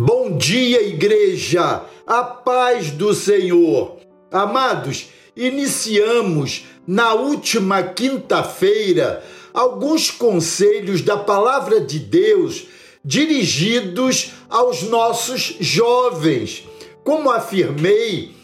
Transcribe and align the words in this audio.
Bom 0.00 0.36
dia, 0.36 0.80
igreja, 0.80 1.82
a 2.06 2.22
paz 2.22 2.92
do 2.92 3.12
Senhor. 3.12 3.96
Amados, 4.30 5.08
iniciamos 5.34 6.66
na 6.86 7.14
última 7.14 7.82
quinta-feira 7.82 9.24
alguns 9.52 10.08
conselhos 10.08 11.02
da 11.02 11.16
palavra 11.16 11.80
de 11.80 11.98
Deus 11.98 12.68
dirigidos 13.04 14.34
aos 14.48 14.84
nossos 14.84 15.56
jovens. 15.58 16.62
Como 17.02 17.28
afirmei, 17.28 18.36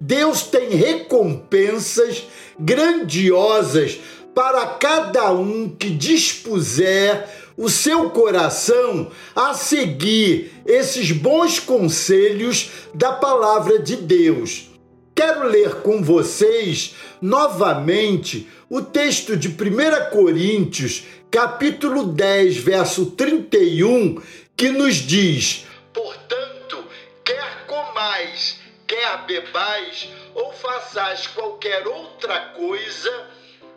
Deus 0.00 0.42
tem 0.44 0.68
recompensas 0.68 2.22
grandiosas 2.56 3.98
para 4.32 4.64
cada 4.64 5.32
um 5.32 5.68
que 5.68 5.90
dispuser 5.90 7.28
o 7.60 7.68
seu 7.68 8.08
coração 8.08 9.12
a 9.36 9.52
seguir 9.52 10.50
esses 10.64 11.12
bons 11.12 11.60
conselhos 11.60 12.70
da 12.94 13.12
palavra 13.12 13.78
de 13.78 13.96
Deus. 13.96 14.70
Quero 15.14 15.46
ler 15.46 15.82
com 15.82 16.02
vocês 16.02 16.94
novamente 17.20 18.48
o 18.70 18.80
texto 18.80 19.36
de 19.36 19.48
1 19.48 20.10
Coríntios, 20.10 21.02
capítulo 21.30 22.04
10, 22.04 22.56
verso 22.56 23.10
31, 23.10 24.22
que 24.56 24.70
nos 24.70 24.94
diz: 24.94 25.66
Portanto, 25.92 26.82
quer 27.22 27.66
comais, 27.66 28.58
quer 28.86 29.26
bebais, 29.26 30.08
ou 30.34 30.50
façais 30.54 31.26
qualquer 31.26 31.86
outra 31.86 32.40
coisa, 32.56 33.26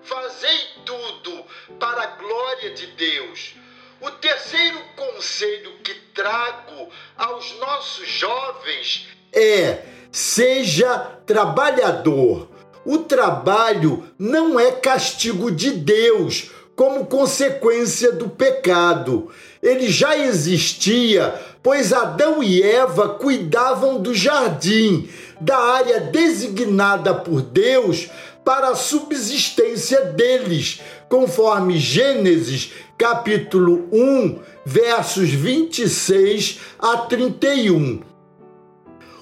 fazei 0.03 0.59
tudo 0.85 1.43
para 1.77 2.01
a 2.03 2.15
glória 2.15 2.73
de 2.73 2.87
Deus. 2.87 3.61
O 4.05 4.11
terceiro 4.11 4.79
conselho 4.97 5.71
que 5.81 5.93
trago 6.13 6.89
aos 7.15 7.57
nossos 7.57 8.05
jovens 8.05 9.07
é: 9.31 9.79
seja 10.11 10.97
trabalhador. 11.25 12.49
O 12.85 12.97
trabalho 12.97 14.03
não 14.19 14.59
é 14.59 14.73
castigo 14.73 15.49
de 15.49 15.71
Deus 15.71 16.51
como 16.75 17.05
consequência 17.05 18.11
do 18.11 18.27
pecado. 18.27 19.31
Ele 19.61 19.89
já 19.89 20.17
existia, 20.17 21.33
pois 21.63 21.93
Adão 21.93 22.43
e 22.43 22.61
Eva 22.61 23.07
cuidavam 23.07 24.01
do 24.01 24.13
jardim, 24.13 25.09
da 25.39 25.57
área 25.57 26.01
designada 26.01 27.13
por 27.13 27.41
Deus 27.41 28.09
para 28.43 28.67
a 28.67 28.75
subsistência 28.75 30.01
deles, 30.07 30.81
conforme 31.07 31.79
Gênesis 31.79 32.73
capítulo 33.03 33.89
1, 33.91 34.39
versos 34.65 35.29
26 35.29 36.61
a 36.79 36.95
31. 36.99 37.99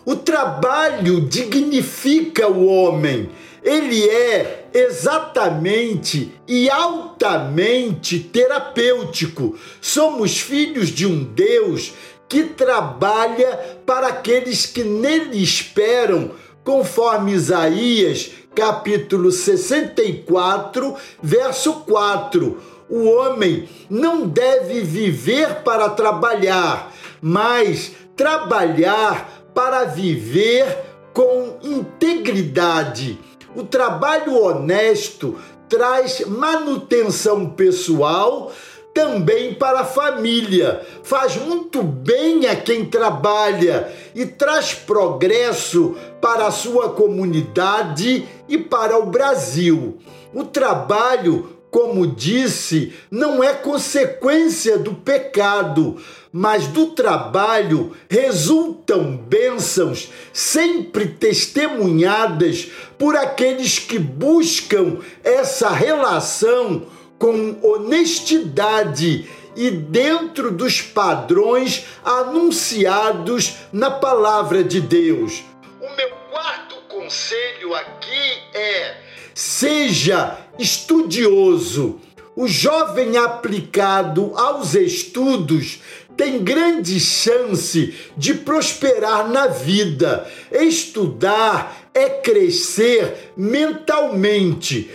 O 0.06 0.16
trabalho 0.18 1.22
dignifica 1.22 2.48
o 2.48 2.68
homem. 2.68 3.32
Ele 3.64 4.08
é 4.08 4.70
exatamente 4.72 6.32
e 6.48 6.70
altamente 6.70 8.20
terapêutico. 8.20 9.58
Somos 9.82 10.40
filhos 10.40 10.90
de 10.90 11.08
um 11.08 11.24
Deus 11.24 11.92
que 12.30 12.44
trabalha 12.44 13.80
para 13.84 14.10
aqueles 14.10 14.68
que 14.68 14.84
nele 14.84 15.42
esperam, 15.42 16.30
conforme 16.64 17.32
Isaías 17.32 18.30
capítulo 18.56 19.32
64, 19.32 20.96
verso 21.22 21.74
4. 21.82 22.58
O 22.90 23.06
homem 23.10 23.70
não 23.90 24.28
deve 24.28 24.82
viver 24.82 25.64
para 25.64 25.90
trabalhar, 25.90 26.92
mas 27.22 27.94
trabalhar 28.16 29.48
para 29.54 29.86
viver 29.86 30.78
com 31.14 31.58
integridade. 31.64 33.18
O 33.56 33.64
trabalho 33.64 34.42
honesto 34.42 35.38
traz 35.70 36.26
manutenção 36.28 37.50
pessoal, 37.50 38.52
também 38.94 39.54
para 39.54 39.82
a 39.82 39.86
família. 39.86 40.82
Faz 41.04 41.36
muito 41.36 41.82
bem 41.82 42.48
a 42.48 42.56
quem 42.56 42.86
trabalha 42.86 43.92
e 44.14 44.26
traz 44.26 44.74
progresso 44.74 45.96
para 46.22 46.48
a 46.48 46.52
sua 46.52 46.90
comunidade 46.90 48.28
e 48.48 48.58
para 48.58 48.98
o 48.98 49.06
Brasil. 49.06 49.98
O 50.34 50.44
trabalho, 50.44 51.58
como 51.70 52.08
disse, 52.08 52.94
não 53.10 53.44
é 53.44 53.54
consequência 53.54 54.78
do 54.78 54.94
pecado, 54.94 55.98
mas 56.32 56.68
do 56.68 56.88
trabalho 56.88 57.92
resultam 58.10 59.18
bênçãos 59.18 60.10
sempre 60.32 61.08
testemunhadas 61.08 62.70
por 62.98 63.16
aqueles 63.16 63.80
que 63.80 64.00
buscam 64.00 65.00
essa 65.24 65.70
relação 65.70 66.84
com 67.22 67.56
honestidade 67.62 69.30
e 69.56 69.70
dentro 69.70 70.50
dos 70.52 70.82
padrões 70.82 71.86
anunciados 72.04 73.58
na 73.72 73.92
palavra 73.92 74.64
de 74.64 74.82
Deus. 74.82 75.44
O 75.80 75.96
meu 75.96 76.10
quarto 76.32 76.76
conselho 76.90 77.76
aqui 77.76 78.40
é: 78.56 78.98
seja 79.36 80.36
estudioso. 80.58 82.02
O 82.36 82.48
jovem 82.48 83.18
aplicado 83.18 84.32
aos 84.36 84.74
estudos 84.74 85.80
tem 86.18 86.44
grande 86.44 87.00
chance 87.00 87.94
de 88.18 88.34
prosperar 88.34 89.30
na 89.30 89.48
vida. 89.48 90.28
Estudar 90.52 91.90
é 91.94 92.10
crescer 92.10 93.34
mentalmente, 93.36 94.90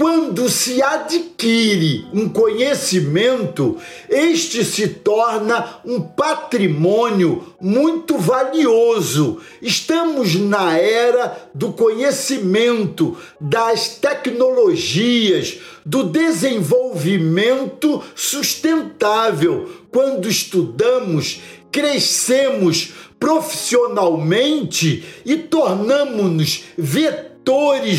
quando 0.00 0.48
se 0.48 0.82
adquire 0.82 2.06
um 2.10 2.26
conhecimento, 2.26 3.76
este 4.08 4.64
se 4.64 4.88
torna 4.88 5.78
um 5.84 6.00
patrimônio 6.00 7.52
muito 7.60 8.16
valioso. 8.16 9.42
Estamos 9.60 10.36
na 10.36 10.78
era 10.78 11.50
do 11.52 11.74
conhecimento, 11.74 13.14
das 13.38 13.90
tecnologias, 13.90 15.58
do 15.84 16.04
desenvolvimento 16.04 18.02
sustentável. 18.14 19.68
Quando 19.90 20.30
estudamos, 20.30 21.42
crescemos 21.70 22.94
profissionalmente 23.18 25.04
e 25.26 25.36
tornamos-nos 25.36 26.64
veteranos 26.78 27.29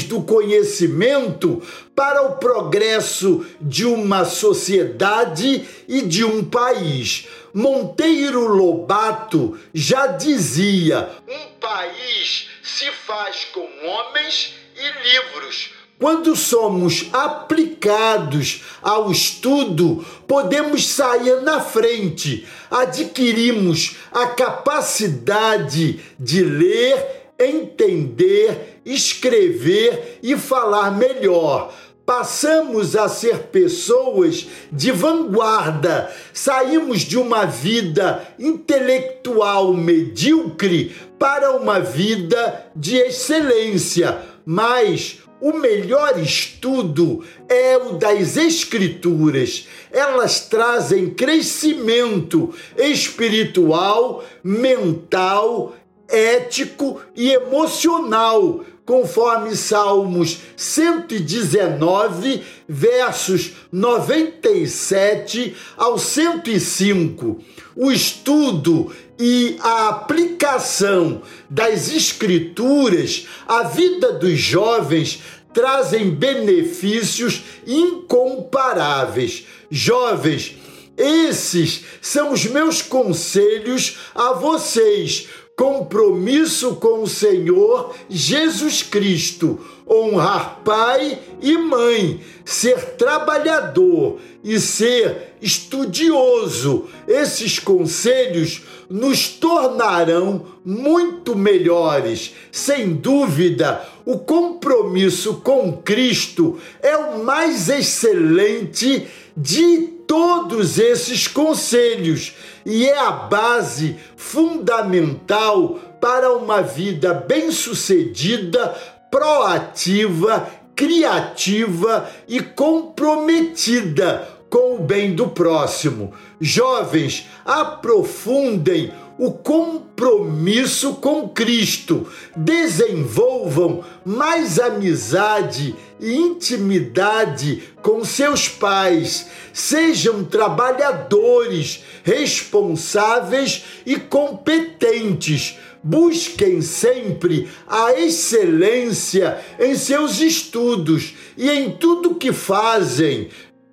do 0.07 0.22
conhecimento 0.22 1.62
para 1.96 2.22
o 2.22 2.38
progresso 2.38 3.46
de 3.59 3.85
uma 3.85 4.24
sociedade 4.24 5.68
e 5.88 6.02
de 6.02 6.24
um 6.24 6.44
país. 6.44 7.28
Monteiro 7.53 8.47
Lobato 8.47 9.59
já 9.74 10.07
dizia: 10.07 11.09
um 11.28 11.59
país 11.59 12.47
se 12.63 12.90
faz 13.06 13.46
com 13.53 13.68
homens 13.85 14.53
e 14.75 15.09
livros. 15.09 15.72
Quando 16.00 16.35
somos 16.35 17.09
aplicados 17.13 18.63
ao 18.81 19.12
estudo, 19.12 20.03
podemos 20.28 20.88
sair 20.88 21.41
na 21.41 21.59
frente, 21.62 22.47
adquirimos 22.72 23.97
a 24.12 24.28
capacidade 24.28 26.00
de 26.18 26.44
ler 26.44 27.20
entender, 27.46 28.81
escrever 28.85 30.19
e 30.22 30.35
falar 30.38 30.97
melhor. 30.97 31.74
Passamos 32.06 32.96
a 32.96 33.07
ser 33.07 33.44
pessoas 33.44 34.47
de 34.72 34.91
vanguarda, 34.91 36.12
saímos 36.34 37.02
de 37.02 37.18
uma 37.18 37.46
vida 37.46 38.28
intelectual 38.40 39.73
medíocre 39.73 40.96
para 41.17 41.55
uma 41.55 41.79
vida 41.79 42.66
de 42.76 42.97
excelência. 42.97 44.20
Mas 44.44 45.20
o 45.41 45.53
melhor 45.53 46.20
estudo 46.20 47.23
é 47.49 47.76
o 47.76 47.94
das 47.94 48.37
Escrituras. 48.37 49.67
Elas 49.91 50.41
trazem 50.41 51.09
crescimento 51.09 52.53
espiritual, 52.78 54.23
mental 54.44 55.76
ético 56.11 57.02
e 57.16 57.31
emocional, 57.31 58.63
conforme 58.85 59.55
Salmos 59.55 60.40
119, 60.58 62.43
versos 62.67 63.53
97 63.72 65.55
ao 65.78 65.97
105. 65.97 67.40
O 67.75 67.91
estudo 67.91 68.91
e 69.17 69.55
a 69.61 69.90
aplicação 69.90 71.22
das 71.49 71.91
Escrituras 71.91 73.28
à 73.47 73.63
vida 73.63 74.13
dos 74.13 74.37
jovens 74.37 75.22
trazem 75.53 76.09
benefícios 76.09 77.43
incomparáveis. 77.66 79.46
Jovens, 79.69 80.55
Esses 80.97 81.84
são 82.02 82.34
os 82.34 82.46
meus 82.46 82.81
conselhos 82.81 83.97
a 84.13 84.34
vocês. 84.34 85.29
Compromisso 85.61 86.78
com 86.78 87.03
o 87.03 87.08
Senhor 87.08 87.93
Jesus 88.09 88.81
Cristo, 88.81 89.59
honrar 89.87 90.61
pai 90.66 91.19
e 91.40 91.55
mãe, 91.55 92.19
ser 92.43 92.96
trabalhador 92.96 94.17
e 94.43 94.59
ser 94.59 95.35
estudioso. 95.40 96.87
Esses 97.08 97.59
conselhos 97.59 98.63
nos 98.90 99.28
tornarão 99.29 100.47
muito 100.66 101.35
melhores. 101.35 102.34
Sem 102.52 102.93
dúvida, 102.93 103.87
o 104.03 104.17
compromisso 104.17 105.41
com 105.43 105.73
Cristo 105.73 106.58
é 106.81 106.97
o 106.97 107.23
mais 107.23 107.69
excelente 107.69 109.05
de 109.37 110.00
todos 110.11 110.78
esses 110.78 111.25
conselhos 111.25 112.34
e 112.66 112.85
é 112.85 112.99
a 112.99 113.11
base 113.11 113.96
fundamental 114.17 115.79
para 116.02 116.34
uma 116.34 116.61
vida 116.61 117.13
bem-sucedida, 117.13 118.75
proativa, 119.09 120.49
criativa 120.75 122.09
e 122.28 122.41
comprometida 122.41 124.28
com 124.51 124.75
o 124.75 124.79
bem 124.79 125.15
do 125.15 125.29
próximo. 125.29 126.11
Jovens, 126.39 127.29
aprofundem 127.45 128.91
o 129.17 129.31
compromisso 129.31 130.95
com 130.95 131.29
Cristo, 131.29 132.05
desenvolvam 132.35 133.81
mais 134.03 134.59
amizade 134.59 135.73
e 135.99 136.15
intimidade 136.15 137.63
com 137.81 138.03
seus 138.03 138.49
pais, 138.49 139.27
sejam 139.53 140.25
trabalhadores, 140.25 141.83
responsáveis 142.03 143.63
e 143.85 143.95
competentes. 143.95 145.57
Busquem 145.83 146.61
sempre 146.61 147.47
a 147.67 147.93
excelência 147.93 149.39
em 149.59 149.75
seus 149.75 150.19
estudos 150.19 151.15
e 151.37 151.49
em 151.49 151.71
tudo 151.71 152.15
que 152.15 152.31
fazem, 152.31 153.29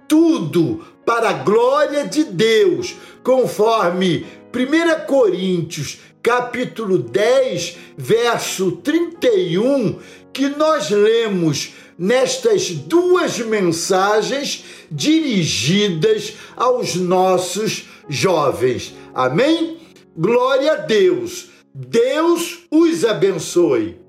tudo 0.09 0.85
para 1.07 1.31
a 1.31 1.33
glória 1.35 2.07
de 2.07 2.25
Deus, 2.25 2.97
conforme 3.23 4.27
1 4.53 5.07
Coríntios, 5.07 5.99
capítulo 6.23 6.99
10, 6.99 7.77
verso 7.97 8.73
31, 8.73 9.99
que 10.33 10.49
nós 10.49 10.91
lemos 10.91 11.75
nestas 11.99 12.71
duas 12.71 13.39
mensagens 13.39 14.65
dirigidas 14.91 16.35
aos 16.57 16.95
nossos 16.95 17.85
jovens. 18.09 18.95
Amém? 19.15 19.79
Glória 20.17 20.73
a 20.73 20.77
Deus. 20.77 21.51
Deus 21.75 22.61
os 22.71 23.05
abençoe. 23.05 24.08